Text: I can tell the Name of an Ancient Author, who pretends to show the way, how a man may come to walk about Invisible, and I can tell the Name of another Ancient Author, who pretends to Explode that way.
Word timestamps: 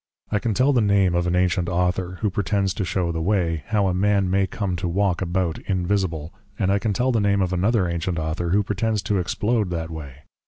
I 0.31 0.39
can 0.39 0.55
tell 0.55 0.73
the 0.73 0.81
Name 0.81 1.13
of 1.13 1.27
an 1.27 1.35
Ancient 1.35 1.69
Author, 1.69 2.17
who 2.21 2.31
pretends 2.31 2.73
to 2.73 2.83
show 2.83 3.11
the 3.11 3.21
way, 3.21 3.61
how 3.67 3.85
a 3.85 3.93
man 3.93 4.31
may 4.31 4.47
come 4.47 4.75
to 4.77 4.87
walk 4.87 5.21
about 5.21 5.59
Invisible, 5.69 6.33
and 6.57 6.71
I 6.71 6.79
can 6.79 6.91
tell 6.91 7.11
the 7.11 7.21
Name 7.21 7.43
of 7.43 7.53
another 7.53 7.87
Ancient 7.87 8.17
Author, 8.17 8.49
who 8.49 8.63
pretends 8.63 9.03
to 9.03 9.19
Explode 9.19 9.69
that 9.69 9.91
way. 9.91 10.23